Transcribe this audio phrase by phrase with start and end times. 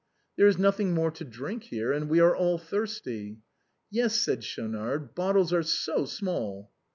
[0.35, 3.37] "There is nothing more to drink here, and we are all thirsty.""
[3.91, 6.71] Yes," said Schaunard," bottles are so small."